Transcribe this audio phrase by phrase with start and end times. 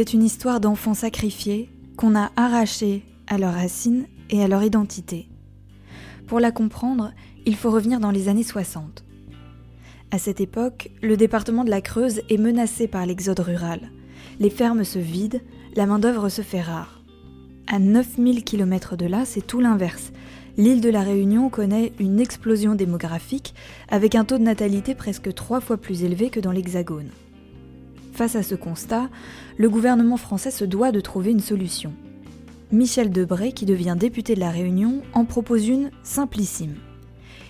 [0.00, 5.28] C'est une histoire d'enfants sacrifiés qu'on a arrachés à leurs racines et à leur identité.
[6.26, 7.12] Pour la comprendre,
[7.44, 9.04] il faut revenir dans les années 60.
[10.10, 13.90] À cette époque, le département de la Creuse est menacé par l'exode rural.
[14.38, 15.42] Les fermes se vident,
[15.76, 17.02] la main-d'œuvre se fait rare.
[17.66, 20.12] À 9000 km de là, c'est tout l'inverse.
[20.56, 23.54] L'île de la Réunion connaît une explosion démographique
[23.90, 27.10] avec un taux de natalité presque trois fois plus élevé que dans l'Hexagone.
[28.12, 29.08] Face à ce constat,
[29.56, 31.92] le gouvernement français se doit de trouver une solution.
[32.72, 36.76] Michel Debré, qui devient député de la Réunion, en propose une simplissime.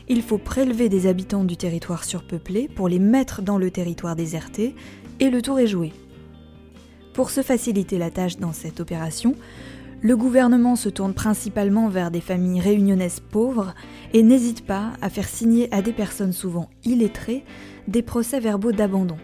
[0.08, 4.74] Il faut prélever des habitants du territoire surpeuplé pour les mettre dans le territoire déserté,
[5.20, 5.92] et le tour est joué.
[7.12, 9.34] Pour se faciliter la tâche dans cette opération,
[10.02, 13.74] le gouvernement se tourne principalement vers des familles réunionnaises pauvres
[14.14, 17.44] et n'hésite pas à faire signer à des personnes souvent illettrées
[17.86, 19.18] des procès-verbaux d'abandon.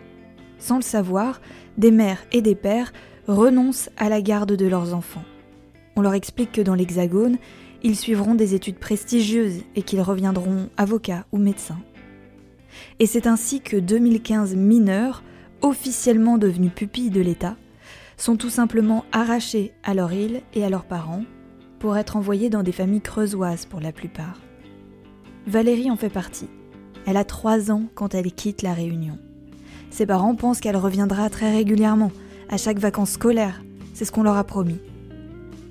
[0.59, 1.41] Sans le savoir,
[1.77, 2.93] des mères et des pères
[3.27, 5.25] renoncent à la garde de leurs enfants.
[5.97, 7.39] On leur explique que dans l'Hexagone,
[7.83, 11.81] ils suivront des études prestigieuses et qu'ils reviendront avocats ou médecins.
[12.98, 15.23] Et c'est ainsi que 2015 mineurs,
[15.63, 17.57] officiellement devenus pupilles de l'État,
[18.17, 21.25] sont tout simplement arrachés à leur île et à leurs parents
[21.79, 24.41] pour être envoyés dans des familles creusoises pour la plupart.
[25.47, 26.48] Valérie en fait partie.
[27.07, 29.19] Elle a trois ans quand elle quitte la Réunion.
[29.91, 32.12] Ses parents pensent qu'elle reviendra très régulièrement,
[32.48, 33.62] à chaque vacances scolaires,
[33.95, 34.79] c'est ce qu'on leur a promis.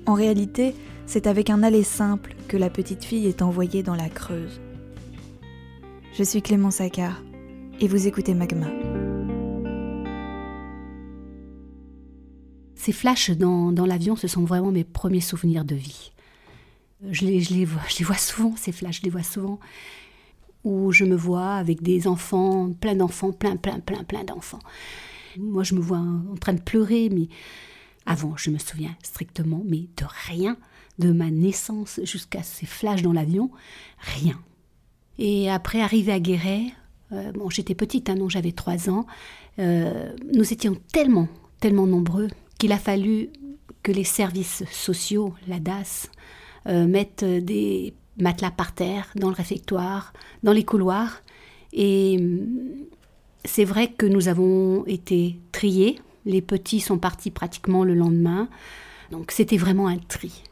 [0.06, 0.74] En réalité,
[1.06, 4.60] c'est avec un aller simple que la petite fille est envoyée dans la Creuse.
[6.12, 7.22] Je suis Clément Saccard
[7.80, 8.66] et vous écoutez Magma.
[12.74, 16.12] Ces flashs dans, l'avion, ce sont vraiment mes premiers souvenirs de vie.
[17.10, 19.58] Je les, je les, vois, je les vois souvent, ces flashs, je les vois souvent
[20.66, 24.58] où je me vois avec des enfants, plein d'enfants, plein, plein, plein, plein d'enfants.
[25.38, 27.28] Moi, je me vois en train de pleurer, mais
[28.04, 30.56] avant, je me souviens strictement, mais de rien,
[30.98, 33.52] de ma naissance jusqu'à ces flashs dans l'avion,
[33.98, 34.40] rien.
[35.18, 36.64] Et après, arrivé à Guéret,
[37.12, 39.06] euh, bon, j'étais petite, hein, non, j'avais trois ans,
[39.60, 41.28] euh, nous étions tellement,
[41.60, 42.26] tellement nombreux
[42.58, 43.30] qu'il a fallu
[43.84, 46.10] que les services sociaux, la DAS,
[46.66, 50.12] euh, mettent des matelas par terre, dans le réfectoire,
[50.42, 51.22] dans les couloirs.
[51.72, 52.86] Et hum,
[53.44, 56.00] c'est vrai que nous avons été triés.
[56.24, 58.48] Les petits sont partis pratiquement le lendemain.
[59.10, 60.42] Donc c'était vraiment un tri.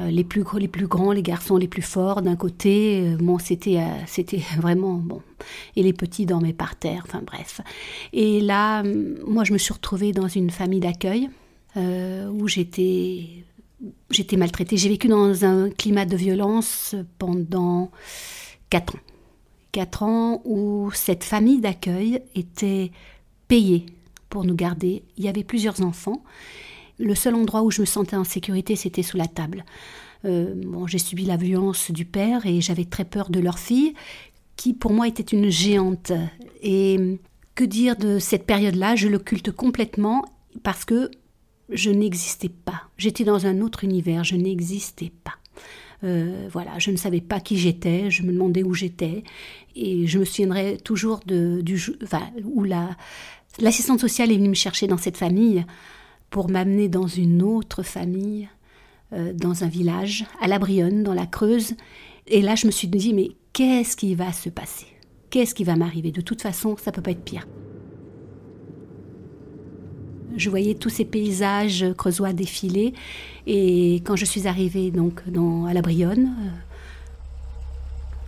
[0.00, 3.38] Euh, les plus, les plus grands, les garçons les plus forts d'un côté, euh, bon,
[3.38, 5.22] c'était, euh, c'était vraiment bon.
[5.74, 7.60] Et les petits dormaient par terre, enfin bref.
[8.12, 8.82] Et là,
[9.26, 11.30] moi, je me suis retrouvée dans une famille d'accueil
[11.78, 13.44] où j'étais
[14.10, 14.76] j'étais maltraitée.
[14.76, 17.90] J'ai vécu dans un climat de violence pendant
[18.70, 19.00] quatre ans.
[19.72, 22.90] Quatre ans où cette famille d'accueil était
[23.48, 23.86] payée
[24.30, 25.02] pour nous garder.
[25.16, 26.22] Il y avait plusieurs enfants.
[26.98, 29.64] Le seul endroit où je me sentais en sécurité, c'était sous la table.
[30.24, 33.92] Euh, bon, j'ai subi la violence du père et j'avais très peur de leur fille,
[34.56, 36.12] qui pour moi était une géante.
[36.62, 37.18] Et
[37.54, 38.96] que dire de cette période-là?
[38.96, 40.24] Je l'occulte complètement
[40.62, 41.10] parce que
[41.70, 42.82] je n'existais pas.
[42.98, 45.34] J'étais dans un autre univers, je n'existais pas.
[46.04, 49.24] Euh, voilà, je ne savais pas qui j'étais, je me demandais où j'étais,
[49.74, 52.96] et je me souviendrai toujours de, du, enfin, où la,
[53.58, 55.64] l'assistante sociale est venue me chercher dans cette famille
[56.30, 58.48] pour m'amener dans une autre famille,
[59.12, 61.74] euh, dans un village, à la Brionne, dans la Creuse.
[62.26, 64.86] Et là, je me suis dit, mais qu'est-ce qui va se passer?
[65.30, 66.10] Qu'est-ce qui va m'arriver?
[66.10, 67.46] De toute façon, ça peut pas être pire.
[70.36, 72.92] Je voyais tous ces paysages creusois défiler.
[73.46, 75.22] Et quand je suis arrivée donc
[75.68, 76.30] à la Brionne,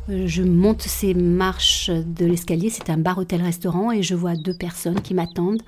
[0.08, 2.70] euh, je monte ces marches de l'escalier.
[2.70, 5.62] C'est un bar-hôtel-restaurant et je vois deux personnes qui m'attendent.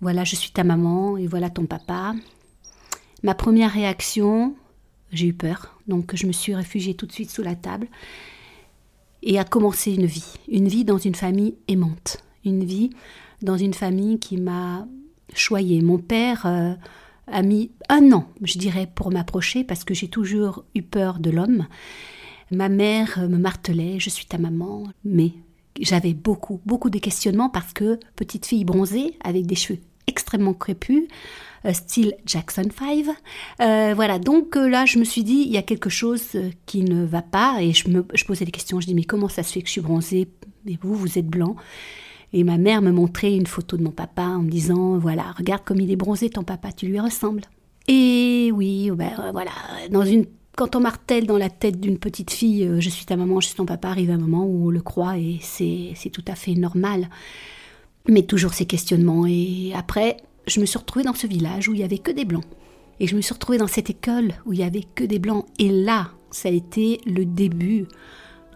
[0.00, 2.14] Voilà, je suis ta maman et voilà ton papa.
[3.22, 4.54] Ma première réaction,
[5.12, 5.78] j'ai eu peur.
[5.88, 7.88] Donc je me suis réfugiée tout de suite sous la table
[9.22, 10.34] et a commencé une vie.
[10.48, 12.18] Une vie dans une famille aimante.
[12.44, 12.90] Une vie
[13.42, 14.86] dans une famille qui m'a
[15.34, 15.80] choyé.
[15.82, 16.74] Mon père euh,
[17.26, 21.30] a mis un an, je dirais, pour m'approcher parce que j'ai toujours eu peur de
[21.30, 21.66] l'homme.
[22.50, 25.32] Ma mère me martelait, je suis ta maman, mais
[25.80, 31.08] j'avais beaucoup, beaucoup de questionnements parce que petite fille bronzée avec des cheveux extrêmement crépus,
[31.64, 33.06] euh, style Jackson 5.
[33.60, 37.04] Euh, voilà, donc là, je me suis dit, il y a quelque chose qui ne
[37.04, 38.80] va pas et je me je posais des questions.
[38.80, 40.28] Je dis, mais comment ça se fait que je suis bronzée?
[40.68, 41.56] Et vous, vous êtes blanc?
[42.32, 45.62] Et ma mère me montrait une photo de mon papa en me disant Voilà, regarde
[45.64, 47.42] comme il est bronzé, ton papa, tu lui ressembles.
[47.88, 49.52] Et oui, ben, euh, voilà,
[49.90, 50.26] dans une,
[50.56, 53.48] quand on martèle dans la tête d'une petite fille euh, Je suis ta maman, je
[53.48, 56.54] suis ton papa, arrive un moment où on le croit et c'est tout à fait
[56.54, 57.08] normal.
[58.08, 59.26] Mais toujours ces questionnements.
[59.26, 62.24] Et après, je me suis retrouvée dans ce village où il y avait que des
[62.24, 62.44] blancs.
[62.98, 65.44] Et je me suis retrouvée dans cette école où il y avait que des blancs.
[65.58, 67.86] Et là, ça a été le début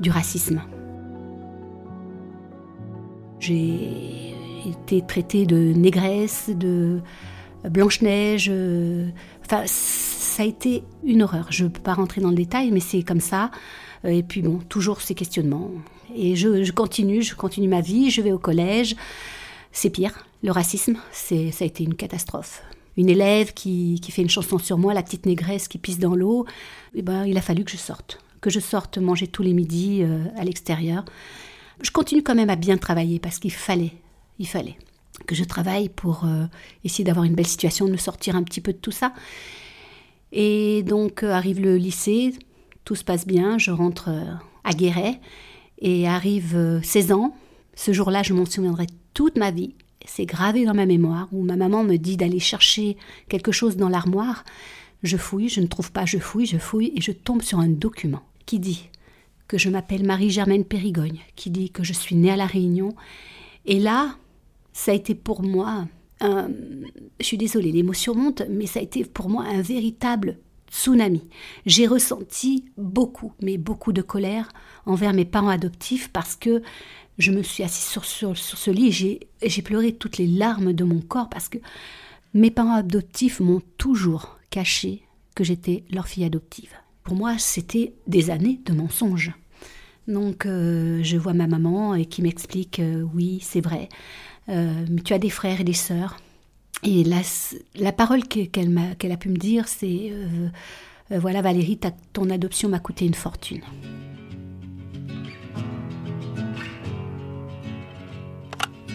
[0.01, 0.63] du racisme.
[3.41, 4.35] J'ai
[4.69, 7.01] été traitée de négresse, de
[7.65, 8.49] blanche-neige.
[8.53, 9.09] Euh,
[9.45, 11.47] enfin, ça a été une horreur.
[11.51, 13.51] Je ne peux pas rentrer dans le détail, mais c'est comme ça.
[14.05, 15.71] Et puis bon, toujours ces questionnements.
[16.15, 18.97] Et je, continue, je continue ma vie, je vais au collège.
[19.73, 22.63] C'est pire, le racisme, ça a été une catastrophe.
[22.97, 26.15] Une élève qui, qui, fait une chanson sur moi, la petite négresse qui pisse dans
[26.15, 26.45] l'eau,
[26.95, 28.19] eh ben, il a fallu que je sorte.
[28.41, 31.05] Que je sorte manger tous les midis euh, à l'extérieur.
[31.83, 33.93] Je continue quand même à bien travailler parce qu'il fallait,
[34.39, 34.77] il fallait
[35.27, 36.47] que je travaille pour euh,
[36.85, 39.13] essayer d'avoir une belle situation, de me sortir un petit peu de tout ça.
[40.33, 42.35] Et donc euh, arrive le lycée,
[42.85, 44.11] tout se passe bien, je rentre
[44.65, 45.21] à Guéret
[45.81, 47.35] et arrive 16 ans.
[47.75, 49.75] Ce jour-là, je m'en souviendrai toute ma vie.
[50.07, 52.97] C'est gravé dans ma mémoire, où ma maman me dit d'aller chercher
[53.29, 54.45] quelque chose dans l'armoire.
[55.03, 57.69] Je fouille, je ne trouve pas, je fouille, je fouille, et je tombe sur un
[57.69, 58.90] document qui dit
[59.51, 62.95] que je m'appelle Marie-Germaine Périgogne, qui dit que je suis née à La Réunion.
[63.67, 64.15] Et là,
[64.73, 65.89] ça a été pour moi
[66.21, 66.51] un...
[67.19, 70.39] Je suis désolée, l'émotion monte, mais ça a été pour moi un véritable
[70.71, 71.29] tsunami.
[71.67, 74.53] J'ai ressenti beaucoup, mais beaucoup de colère
[74.87, 76.63] envers mes parents adoptifs parce que
[77.19, 80.85] je me suis assise sur, sur, ce lit et j'ai pleuré toutes les larmes de
[80.85, 81.59] mon corps parce que
[82.35, 85.03] mes parents adoptifs m'ont toujours caché
[85.35, 86.73] que j'étais leur fille adoptive.
[87.03, 89.33] Pour moi, c'était des années de mensonges.
[90.11, 93.89] Donc, euh, je vois ma maman et qui m'explique euh, oui, c'est vrai,
[94.49, 96.17] euh, mais tu as des frères et des sœurs.
[96.83, 97.21] Et la,
[97.77, 100.13] la parole qu'elle a pu me dire, c'est
[101.11, 101.79] voilà, Valérie,
[102.13, 103.61] ton adoption m'a coûté une fortune.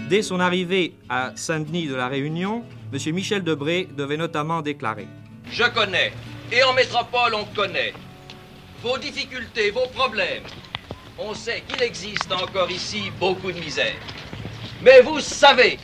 [0.09, 3.13] Dès son arrivée à Saint-Denis de la Réunion, M.
[3.13, 5.07] Michel Debré devait notamment déclarer
[5.51, 6.11] Je connais,
[6.51, 7.93] et en métropole on connaît,
[8.81, 10.43] vos difficultés, vos problèmes.
[11.17, 13.95] On sait qu'il existe encore ici beaucoup de misère.
[14.83, 15.79] Mais vous savez,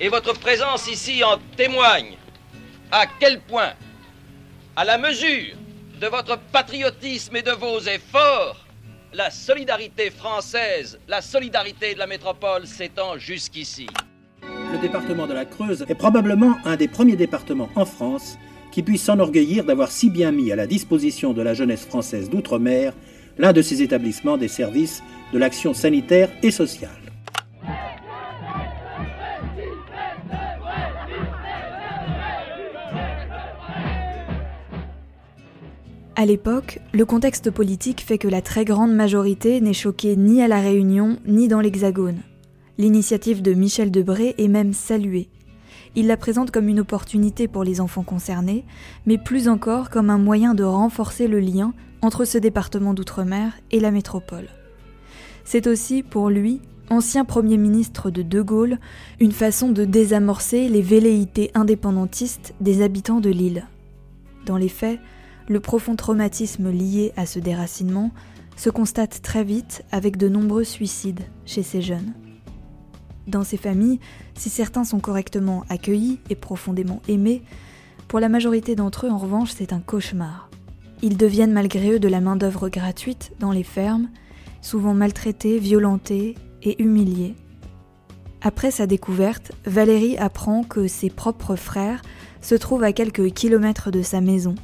[0.00, 2.16] et votre présence ici en témoigne,
[2.90, 3.74] à quel point,
[4.76, 5.54] à la mesure
[6.00, 8.56] de votre patriotisme et de vos efforts,
[9.12, 13.86] la solidarité française, la solidarité de la métropole s'étend jusqu'ici.
[14.72, 18.38] Le département de la Creuse est probablement un des premiers départements en France
[18.72, 22.94] qui puisse s'enorgueillir d'avoir si bien mis à la disposition de la jeunesse française d'outre-mer
[23.38, 26.90] l'un de ses établissements des services de l'action sanitaire et sociale.
[36.20, 40.48] À l'époque, le contexte politique fait que la très grande majorité n'est choquée ni à
[40.48, 42.18] La Réunion ni dans l'Hexagone.
[42.76, 45.30] L'initiative de Michel Debré est même saluée.
[45.96, 48.64] Il la présente comme une opportunité pour les enfants concernés,
[49.06, 53.80] mais plus encore comme un moyen de renforcer le lien entre ce département d'outre-mer et
[53.80, 54.48] la métropole.
[55.44, 56.60] C'est aussi, pour lui,
[56.90, 58.78] ancien Premier ministre de De Gaulle,
[59.18, 63.66] une façon de désamorcer les velléités indépendantistes des habitants de l'île.
[64.46, 65.00] Dans les faits,
[65.48, 68.12] le profond traumatisme lié à ce déracinement
[68.56, 72.12] se constate très vite avec de nombreux suicides chez ces jeunes.
[73.30, 74.00] Dans ces familles,
[74.34, 77.42] si certains sont correctement accueillis et profondément aimés,
[78.08, 80.50] pour la majorité d'entre eux, en revanche, c'est un cauchemar.
[81.00, 84.08] Ils deviennent malgré eux de la main-d'œuvre gratuite dans les fermes,
[84.62, 87.36] souvent maltraités, violentés et humiliés.
[88.42, 92.02] Après sa découverte, Valérie apprend que ses propres frères
[92.40, 94.56] se trouvent à quelques kilomètres de sa maison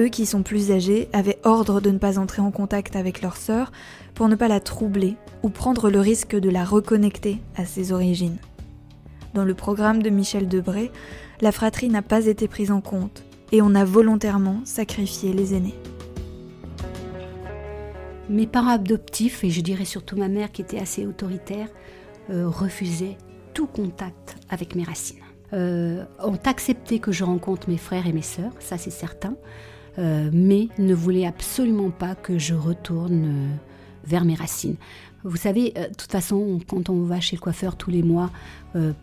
[0.00, 3.36] eux qui sont plus âgés avaient ordre de ne pas entrer en contact avec leur
[3.36, 3.70] sœur
[4.14, 8.38] pour ne pas la troubler ou prendre le risque de la reconnecter à ses origines.
[9.34, 10.92] Dans le programme de Michel Debré,
[11.40, 15.74] la fratrie n'a pas été prise en compte et on a volontairement sacrifié les aînés.
[18.30, 21.68] Mes parents adoptifs, et je dirais surtout ma mère qui était assez autoritaire,
[22.30, 23.18] euh, refusaient
[23.52, 25.18] tout contact avec mes racines.
[25.52, 29.36] Euh, ont accepté que je rencontre mes frères et mes sœurs, ça c'est certain,
[29.98, 33.56] euh, mais ne voulait absolument pas que je retourne euh,
[34.06, 34.76] vers mes racines.
[35.22, 38.30] Vous savez, euh, de toute façon, quand on va chez le coiffeur tous les mois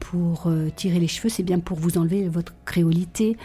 [0.01, 3.37] pour tirer les cheveux, c'est bien pour vous enlever votre créolité,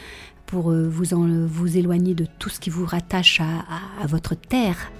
[0.45, 1.05] pour vous,
[1.47, 4.91] vous éloigner de tout ce qui vous rattache à, votre terre.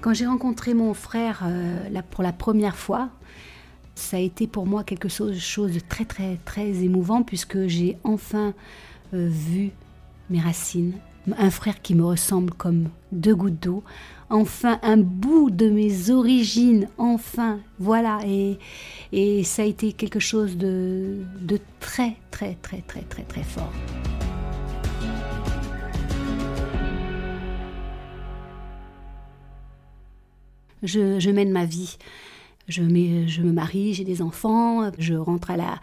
[0.00, 1.44] Quand j'ai rencontré mon frère
[2.10, 3.08] pour la première fois,
[3.94, 7.96] ça a été pour moi quelque chose, chose de très très très émouvant puisque j'ai
[8.02, 8.52] enfin
[9.12, 9.70] vu
[10.30, 10.94] mes racines,
[11.38, 13.82] un frère qui me ressemble comme deux gouttes d'eau,
[14.30, 18.58] enfin un bout de mes origines, enfin, voilà, et,
[19.12, 23.72] et ça a été quelque chose de, de très, très, très, très, très, très fort.
[30.82, 31.96] Je, je, mène ma vie.
[32.68, 35.80] Je, je me marie, j'ai des enfants, je rentre à la,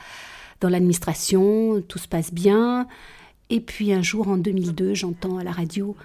[0.59, 2.87] dans l'administration, tout se passe bien.
[3.51, 5.95] Et puis un jour, en 2002, j'entends à la radio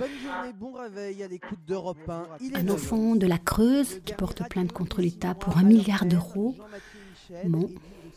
[2.55, 6.57] un enfant de la Creuse qui porte plainte contre l'État pour un milliard d'euros.
[7.45, 7.71] Bon,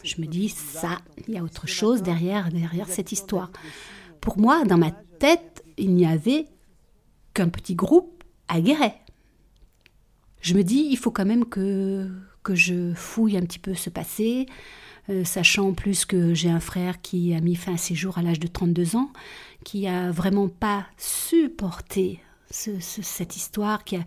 [0.03, 3.51] je me dis, ça, il y a autre chose derrière, derrière cette histoire.
[4.19, 6.47] Pour moi, dans ma tête, il n'y avait
[7.35, 8.95] qu'un petit groupe à Guéret.
[10.41, 12.09] Je me dis, il faut quand même que,
[12.41, 14.47] que je fouille un petit peu ce passé,
[15.09, 18.17] euh, sachant en plus que j'ai un frère qui a mis fin à ses jours
[18.17, 19.11] à l'âge de 32 ans,
[19.63, 22.19] qui a vraiment pas supporté
[22.51, 23.97] cette histoire, qui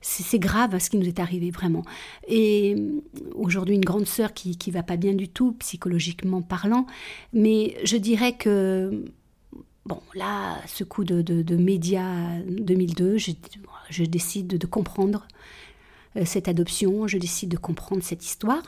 [0.00, 1.84] c'est, grave ce qui nous est arrivé vraiment.
[2.28, 3.00] Et euh,
[3.34, 6.86] aujourd'hui, une grande sœur qui qui va pas bien du tout, psychologiquement parlant,
[7.32, 9.04] mais je dirais que
[9.86, 13.32] bon, là, ce coup de, de, de médias 2002, je,
[13.88, 15.26] je décide de, comprendre
[16.16, 18.62] euh, cette adoption, je décide de comprendre cette histoire.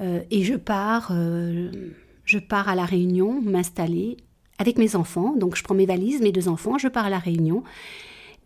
[0.00, 1.70] Euh, et je pars, euh,
[2.24, 4.16] je pars à la Réunion m'installer
[4.58, 5.34] avec mes enfants.
[5.36, 7.62] Donc je prends mes valises, mes deux enfants, je pars à la Réunion,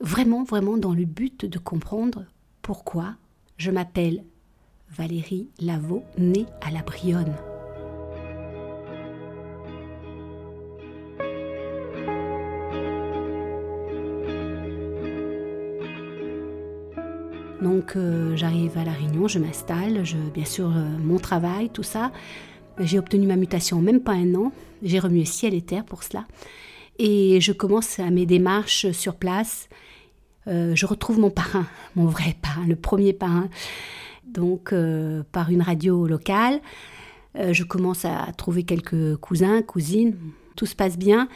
[0.00, 2.24] vraiment, vraiment dans le but de comprendre
[2.62, 3.16] pourquoi
[3.56, 4.24] je m'appelle
[4.90, 7.34] Valérie Lavaux, née à la Brionne.
[17.62, 21.84] Donc euh, j'arrive à La Réunion, je m'installe, je, bien sûr euh, mon travail, tout
[21.84, 22.10] ça.
[22.80, 24.52] J'ai obtenu ma mutation en même pas un an.
[24.82, 26.26] J'ai remué ciel et terre pour cela.
[26.98, 29.68] Et je commence à mes démarches sur place.
[30.48, 33.48] Euh, je retrouve mon parrain, mon vrai parrain, le premier parrain,
[34.26, 34.74] donc
[35.30, 36.60] par une radio locale.
[37.36, 40.16] je commence à trouver quelques cousins, cousines,
[40.56, 41.28] tout se passe bien.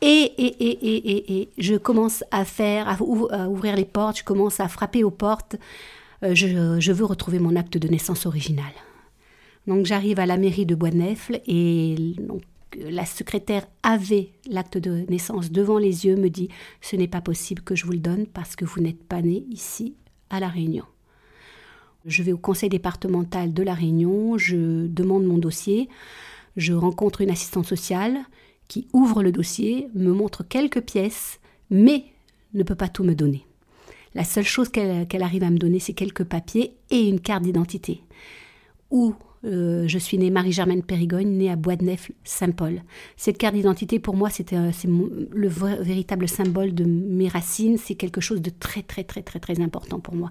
[0.00, 4.68] Et, et, et, et, je commence à faire, à, ouvrir les portes, je commence à
[4.68, 5.56] frapper aux portes.
[6.22, 8.72] Euh, je, veux retrouver mon acte de naissance original.
[9.66, 12.42] Donc j'arrive à la mairie de Boisnefle et donc,
[12.78, 16.48] la secrétaire avait l'acte de naissance devant les yeux, me dit
[16.80, 19.44] ce n'est pas possible que je vous le donne parce que vous n'êtes pas né
[19.50, 19.94] ici
[20.28, 20.84] à La Réunion.
[22.04, 25.88] Je vais au conseil départemental de La Réunion, je demande mon dossier,
[26.56, 28.18] je rencontre une assistante sociale
[28.68, 31.40] qui ouvre le dossier, me montre quelques pièces,
[31.70, 32.04] mais
[32.54, 33.46] ne peut pas tout me donner.
[34.14, 38.02] La seule chose qu'elle arrive à me donner, c'est quelques papiers et une carte d'identité.
[38.90, 42.82] Où euh, je suis née Marie-Germaine Périgogne, née à Bois-de-Nefle, Saint-Paul.
[43.16, 47.76] Cette carte d'identité, pour moi, c'est le véritable symbole de mes racines.
[47.76, 50.30] C'est quelque chose de très, très, très, très, très important pour moi.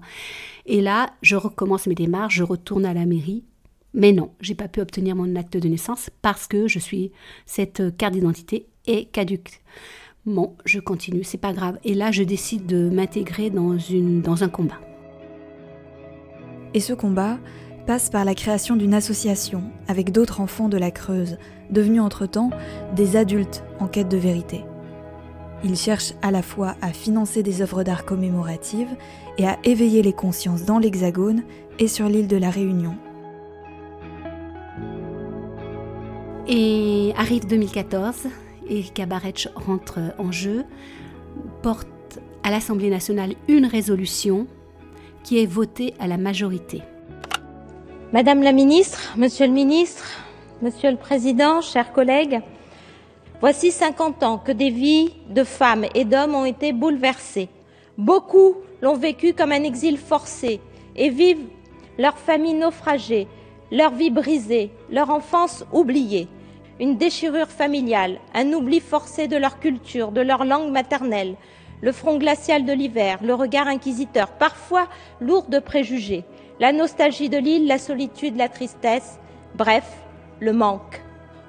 [0.66, 3.44] Et là, je recommence mes démarches, je retourne à la mairie
[3.94, 7.12] mais non, j'ai pas pu obtenir mon acte de naissance parce que je suis
[7.46, 9.62] cette carte d'identité est caduque.
[10.26, 11.78] Bon, je continue, c'est pas grave.
[11.84, 13.76] Et là, je décide de m'intégrer dans,
[14.22, 14.80] dans un combat.
[16.74, 17.38] Et ce combat
[17.86, 21.36] passe par la création d'une association avec d'autres enfants de la Creuse,
[21.70, 22.50] devenus entre-temps
[22.96, 24.64] des adultes en quête de vérité.
[25.62, 28.96] Ils cherchent à la fois à financer des œuvres d'art commémoratives
[29.38, 31.44] et à éveiller les consciences dans l'Hexagone
[31.78, 32.96] et sur l'île de la Réunion
[36.46, 38.26] Et arrive 2014
[38.68, 40.64] et Kabaretch rentre en jeu,
[41.62, 41.88] porte
[42.42, 44.46] à l'Assemblée nationale une résolution
[45.22, 46.82] qui est votée à la majorité.
[48.12, 50.04] Madame la ministre, Monsieur le ministre,
[50.60, 52.42] Monsieur le Président, chers collègues,
[53.40, 57.48] voici 50 ans que des vies de femmes et d'hommes ont été bouleversées.
[57.96, 60.60] Beaucoup l'ont vécu comme un exil forcé
[60.94, 61.46] et vivent
[61.98, 63.28] leur famille naufragée,
[63.72, 66.28] leur vie brisée, leur enfance oubliée,
[66.80, 71.36] une déchirure familiale, un oubli forcé de leur culture, de leur langue maternelle,
[71.80, 74.88] le front glacial de l'hiver, le regard inquisiteur, parfois
[75.20, 76.24] lourd de préjugés,
[76.60, 79.18] la nostalgie de l'île, la solitude, la tristesse,
[79.54, 79.84] bref,
[80.40, 81.02] le manque.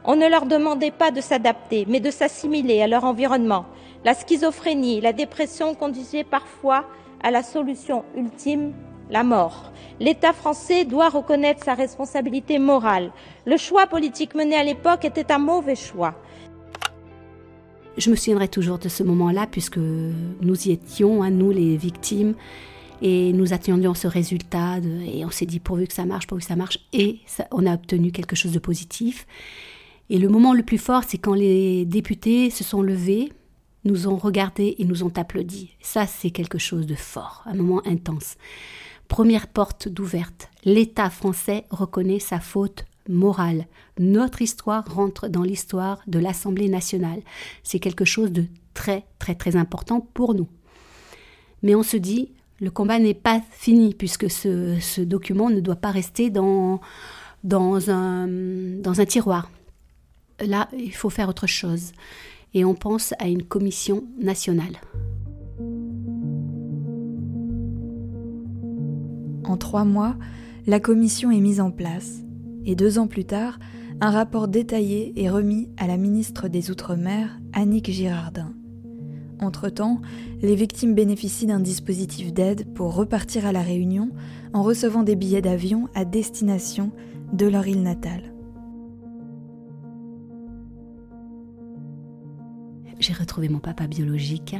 [0.04, 3.66] On ne leur demandait pas de s'adapter, mais de s'assimiler à leur environnement.
[4.04, 6.86] La schizophrénie, la dépression conduisaient parfois
[7.24, 8.74] à la solution ultime,
[9.10, 9.72] la mort.
[10.00, 13.12] L'État français doit reconnaître sa responsabilité morale.
[13.46, 16.16] Le choix politique mené à l'époque était un mauvais choix.
[17.98, 22.36] Je me souviendrai toujours de ce moment-là, puisque nous y étions, hein, nous les victimes,
[23.02, 26.48] et nous attendions ce résultat, et on s'est dit pourvu que ça marche, pourvu que
[26.48, 27.20] ça marche, et
[27.52, 29.26] on a obtenu quelque chose de positif.
[30.10, 33.32] Et le moment le plus fort, c'est quand les députés se sont levés,
[33.86, 35.72] nous ont regardés et nous ont applaudi.
[35.80, 38.36] Ça, c'est quelque chose de fort, un moment intense.
[39.08, 40.50] Première porte d'ouverte.
[40.64, 43.66] L'État français reconnaît sa faute morale.
[44.00, 47.22] Notre histoire rentre dans l'histoire de l'Assemblée nationale.
[47.64, 50.48] C'est quelque chose de très, très, très important pour nous.
[51.62, 55.92] Mais on se dit, le combat n'est pas fini puisque ce, document ne doit pas
[55.92, 56.82] rester dans,
[57.44, 59.50] un, dans un tiroir.
[60.46, 61.92] Là, il faut faire autre chose.
[62.54, 64.78] Et on pense à une commission nationale.
[69.48, 70.16] En trois mois,
[70.66, 72.22] la commission est mise en place
[72.66, 73.60] et deux ans plus tard,
[74.02, 78.54] un rapport détaillé est remis à la ministre des Outre-mer, Annick Girardin.
[79.40, 80.02] Entre-temps,
[80.42, 84.10] les victimes bénéficient d'un dispositif d'aide pour repartir à la Réunion
[84.54, 86.92] en recevant des billets d'avion à destination
[87.32, 88.34] de leur île natale.
[93.00, 94.56] J'ai retrouvé mon papa biologique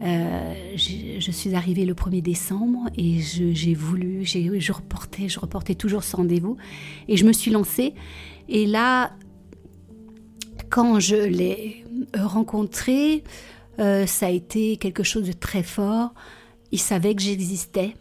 [0.00, 6.04] euh, je, suis arrivée le 1er décembre et j'ai voulu, je reportais, je reportais toujours
[6.04, 6.56] ce rendez-vous
[7.08, 7.94] et je me suis lancée.
[8.48, 9.12] Et là,
[10.70, 13.24] quand je l'ai rencontré,
[13.80, 16.14] euh, ça a été quelque chose de très fort.
[16.70, 17.94] Il savait que j'existais.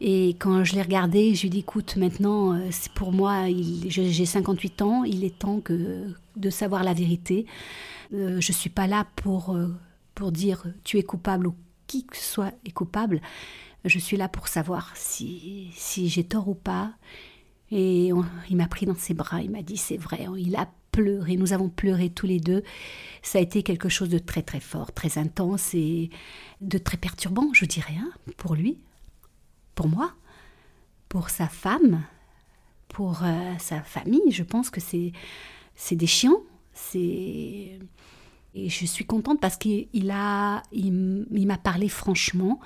[0.00, 3.44] Et quand je l'ai regardé, je lui ai dit, écoute, maintenant, euh, c'est pour moi,
[3.86, 5.60] j'ai 58 ans, il est temps
[6.36, 7.46] de savoir la vérité.
[8.10, 9.56] je ne suis pas là pour
[10.14, 11.54] pour dire tu es coupable ou
[11.86, 13.20] qui que soit est coupable.
[13.84, 16.92] Je suis là pour savoir si, si j'ai tort ou pas.
[17.70, 18.10] Et
[18.50, 21.54] il m'a pris dans ses bras, il m'a dit c'est vrai, il a pleuré, nous
[21.54, 22.62] avons pleuré tous les deux.
[23.22, 26.10] Ça a été quelque chose de très très fort, très intense et
[26.60, 28.78] de très perturbant, je dirais, hein, pour lui,
[29.74, 30.12] pour moi,
[31.08, 32.04] pour sa femme,
[32.88, 34.30] pour euh, sa famille.
[34.30, 35.12] Je pense que c'est
[35.74, 36.36] c'est déchiant,
[36.74, 37.61] c'est
[38.54, 42.60] et je suis contente parce qu'il a, il, m'a parlé franchement.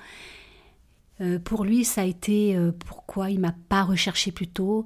[1.21, 4.85] Euh, pour lui, ça a été euh, pourquoi il m'a pas recherché plus tôt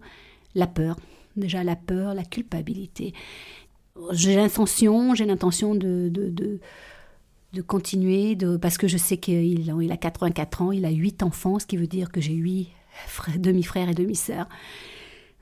[0.54, 0.98] la peur.
[1.36, 3.14] Déjà la peur, la culpabilité.
[4.12, 6.30] J'ai l'intention, j'ai l'intention de, de,
[7.54, 11.24] de, continuer, de, parce que je sais qu'il il a 84 ans, il a 8
[11.24, 12.70] enfants, ce qui veut dire que j'ai 8
[13.38, 14.48] demi-frères et demi-sœurs.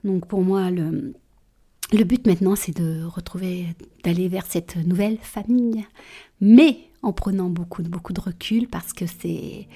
[0.03, 1.13] Donc pour moi, le,
[1.91, 3.67] le but maintenant, c'est de retrouver,
[4.04, 5.86] d'aller vers cette nouvelle famille,
[6.41, 9.67] mais en prenant beaucoup, beaucoup de recul parce que c'est,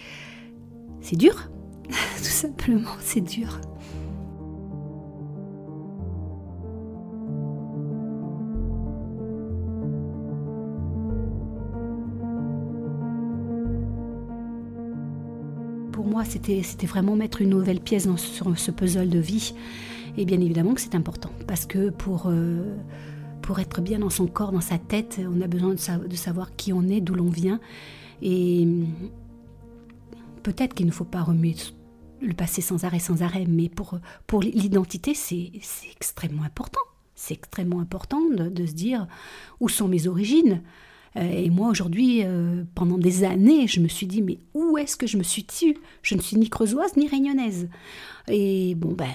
[1.01, 1.49] c'est dur,
[1.89, 3.59] tout simplement, c'est dur.
[16.25, 19.53] C'était, vraiment mettre une nouvelle pièce dans, sur ce puzzle de vie.
[20.17, 22.75] Et bien évidemment que c'est important, parce que pour, euh,
[23.41, 26.71] pour être bien dans son corps, dans sa tête, on a besoin de, savoir qui
[26.71, 27.59] on est, d'où l'on vient.
[28.21, 28.67] Et
[30.43, 31.55] peut-être qu'il ne faut pas remuer
[32.21, 35.51] le passé sans arrêt, sans arrêt, mais pour, pour l'identité, c'est
[35.95, 36.79] extrêmement important.
[37.15, 39.07] C'est extrêmement important de, se dire
[39.59, 40.61] où sont mes origines,
[41.15, 45.05] et moi, aujourd'hui, euh, pendant des années, je me suis dit, mais où est-ce que
[45.05, 47.69] je me suis tue Je ne suis ni creusoise ni réunionnaise.
[48.29, 49.09] Et bon, ben,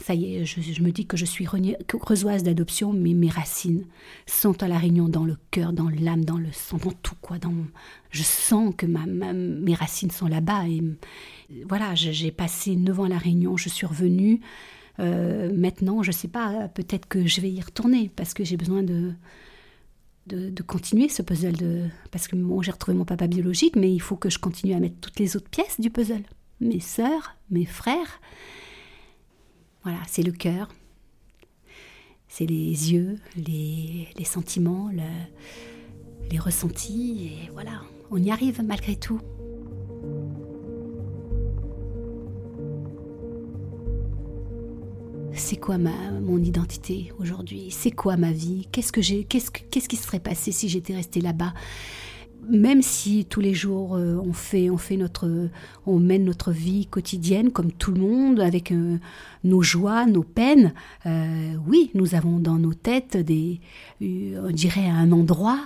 [0.00, 1.46] ça y est, je, me dis que je suis
[1.86, 3.84] creusoise d'adoption, mais mes racines
[4.26, 7.38] sont à la Réunion, dans le cœur, dans l'âme, dans le sang, dans tout, quoi.
[7.38, 7.54] Dans,
[8.10, 10.66] je sens que ma, mes racines sont là-bas.
[10.66, 10.82] Et
[11.68, 14.40] voilà, j'ai passé neuf ans à la Réunion, je suis revenue.
[14.98, 18.56] Euh, maintenant, je ne sais pas, peut-être que je vais y retourner parce que j'ai
[18.56, 19.12] besoin de,
[20.26, 21.56] de, continuer ce puzzle.
[21.56, 24.74] De, parce que bon, j'ai retrouvé mon papa biologique, mais il faut que je continue
[24.74, 26.22] à mettre toutes les autres pièces du puzzle.
[26.60, 28.20] Mes sœurs, mes frères.
[29.82, 30.68] Voilà, c'est le cœur,
[32.26, 34.90] c'est les yeux, les, les sentiments,
[36.30, 39.20] les ressentis, et voilà, on y arrive malgré tout.
[45.36, 47.68] C'est quoi ma, mon identité aujourd'hui?
[47.70, 48.68] C'est quoi ma vie?
[48.72, 49.24] Qu'est-ce que j'ai?
[49.24, 51.54] Qu'est-ce, qu'est-ce qui serait passé si j'étais restée là-bas?
[52.48, 55.48] Même si tous les jours euh, on fait on fait notre
[55.86, 58.98] on mène notre vie quotidienne comme tout le monde avec euh,
[59.44, 60.74] nos joies nos peines
[61.06, 63.60] euh, oui nous avons dans nos têtes des
[64.02, 65.58] on dirait un endroit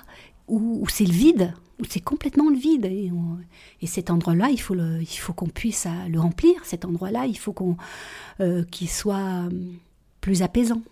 [0.47, 1.53] où, c'est le vide
[1.89, 2.87] c'est complètement le vide.
[2.87, 3.11] Et,
[3.81, 6.55] et cet endroit-là il faut qu'on puisse le remplir.
[6.65, 7.55] Cet endroit-là il faut
[8.41, 9.49] euh, qui soit
[10.21, 10.83] plus apaisant.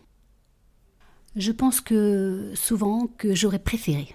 [1.36, 4.14] Je pense que souvent que j'aurais préféré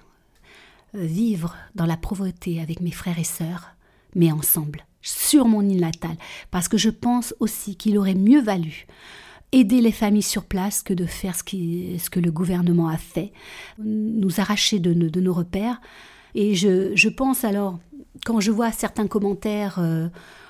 [0.95, 3.75] euh, vivre dans la pauvreté avec mes frères et sœurs,
[4.15, 6.17] mais ensemble, sur mon île natale,
[6.49, 8.88] parce que je pense aussi qu'il aurait mieux valu
[9.51, 11.43] aider les familles sur place que de faire ce,
[12.10, 13.34] que le gouvernement a fait,
[13.77, 15.81] nous arracher de nos repères,
[16.36, 17.80] Et je, je pense alors,
[18.26, 20.08] quand je vois certains commentaires euh,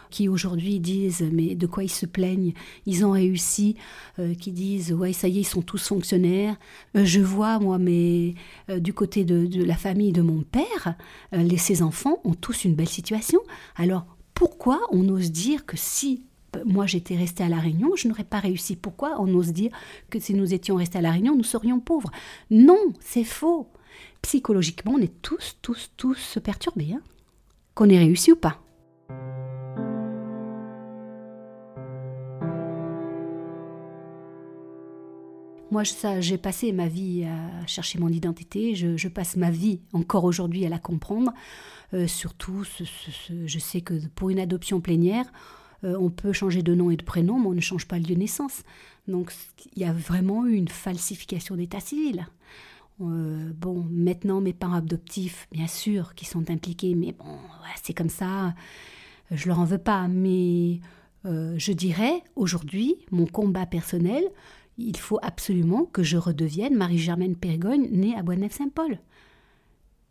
[0.09, 2.53] qui aujourd'hui disent mais de quoi ils se plaignent,
[2.85, 3.75] ils ont réussi,
[4.19, 6.57] euh, qui disent ouais ça y est ils sont tous fonctionnaires.
[6.97, 8.35] Euh, je vois moi mais
[8.77, 10.95] du côté de, de, la famille de mon père,
[11.31, 13.39] les, ses enfants ont tous une belle situation.
[13.75, 16.25] Alors pourquoi on ose dire que si
[16.65, 18.75] moi j'étais restée à La Réunion, je n'aurais pas réussi?
[18.75, 19.71] Pourquoi on ose dire
[20.09, 22.11] que si nous étions restés à La Réunion, nous serions pauvres?
[22.49, 23.70] Non, c'est faux.
[24.21, 26.93] Psychologiquement, on est tous, tous, tous perturbés.
[26.93, 27.01] Hein
[27.73, 28.61] qu'on ait réussi ou pas.
[35.71, 38.75] Moi, ça, j'ai passé ma vie à chercher mon identité.
[38.75, 41.31] Je, passe ma vie encore aujourd'hui à la comprendre.
[41.93, 42.63] Euh, surtout,
[43.29, 45.25] je sais que pour une adoption plénière,
[45.85, 48.03] euh, on peut changer de nom et de prénom, mais on ne change pas le
[48.03, 48.63] lieu de naissance.
[49.07, 49.31] Donc,
[49.75, 52.27] il y a vraiment eu une falsification d'état civil.
[53.01, 57.37] Euh, bon, maintenant, mes parents adoptifs, bien sûr, qui sont impliqués, mais bon,
[57.81, 58.53] c'est comme ça,
[59.31, 60.07] je leur en veux pas.
[60.07, 60.79] Mais
[61.25, 64.23] euh, je dirais, aujourd'hui, mon combat personnel,
[64.77, 68.99] il faut absolument que je redevienne Marie-Germaine Périgogne, née à Boisneuf-Saint-Paul.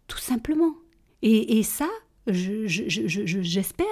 [0.06, 0.74] Tout simplement.
[1.22, 1.88] Et, ça,
[2.26, 3.86] j'espère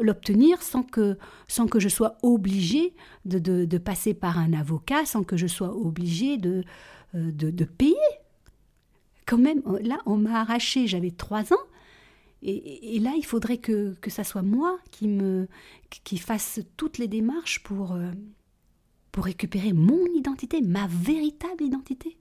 [0.00, 1.16] l'obtenir sans que,
[1.48, 6.36] sans que je sois obligée de, passer par un avocat, sans que je sois obligée
[6.36, 6.62] de,
[7.14, 7.96] euh, de payer
[9.28, 11.66] quand même, euh, là, on m'a arraché, j'avais trois ans.
[12.40, 15.48] Et, là, il faudrait que, que ça soit moi qui, me,
[16.04, 18.12] qui fasse toutes les démarches pour, euh,
[19.10, 22.16] pour récupérer mon identité, ma véritable identité.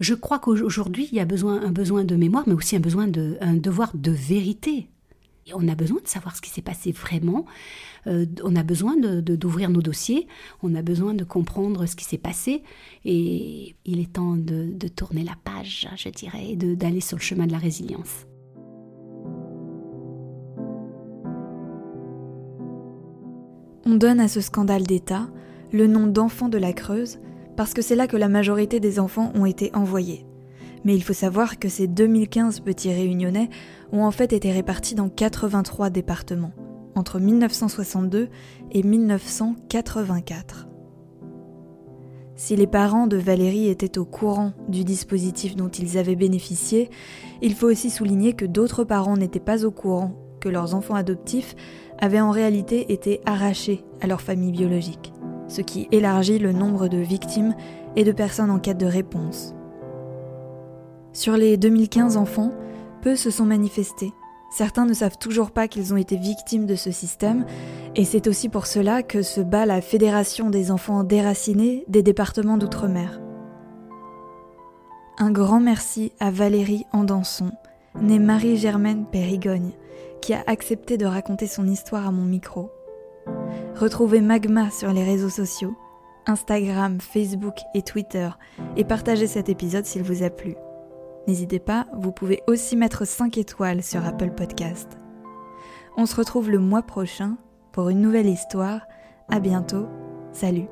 [0.00, 3.06] Je crois qu'aujourd'hui, il y a besoin, un besoin de mémoire, mais aussi un, besoin
[3.06, 4.90] de, un devoir de vérité
[5.54, 7.44] on a besoin de savoir ce qui s'est passé vraiment.
[8.06, 10.26] Euh, on a besoin d'ouvrir nos dossiers.
[10.62, 12.62] On a besoin de comprendre ce qui s'est passé.
[13.04, 17.46] Et il est temps de, tourner la page, je dirais, et d'aller sur le chemin
[17.46, 18.26] de la résilience.
[23.84, 25.28] On donne à ce scandale d'État
[25.72, 27.18] le nom d'enfant de la Creuse
[27.56, 30.26] parce que c'est là que la majorité des enfants ont été envoyés.
[30.86, 33.50] Mais il faut savoir que ces 2015 petits réunionnais
[33.90, 36.52] ont en fait été répartis dans 83 départements,
[36.94, 38.28] entre 1962
[38.70, 40.68] et 1984.
[42.36, 46.88] Si les parents de Valérie étaient au courant du dispositif dont ils avaient bénéficié,
[47.42, 51.56] il faut aussi souligner que d'autres parents n'étaient pas au courant que leurs enfants adoptifs
[51.98, 55.12] avaient en réalité été arrachés à leur famille biologique,
[55.48, 57.56] ce qui élargit le nombre de victimes
[57.96, 59.55] et de personnes en quête de réponse.
[61.16, 62.52] Sur les 2015 enfants,
[63.00, 64.12] peu se sont manifestés.
[64.50, 67.46] Certains ne savent toujours pas qu'ils ont été victimes de ce système,
[67.94, 72.58] et c'est aussi pour cela que se bat la Fédération des enfants déracinés des départements
[72.58, 73.18] d'outre-mer.
[75.16, 77.50] Un grand merci à Valérie Andanson,
[77.98, 79.72] née Marie-Germaine Périgogne,
[80.20, 82.70] qui a accepté de raconter son histoire à mon micro.
[83.74, 85.74] Retrouvez Magma sur les réseaux sociaux,
[86.26, 88.28] Instagram, Facebook et Twitter,
[88.76, 90.56] et partagez cet épisode s'il vous a plu.
[91.26, 94.98] N'hésitez pas, vous pouvez aussi mettre 5 étoiles sur Apple Podcast.
[95.96, 97.36] On se retrouve le mois prochain
[97.72, 98.82] pour une nouvelle histoire.
[99.28, 99.86] À bientôt.
[100.32, 100.68] Salut.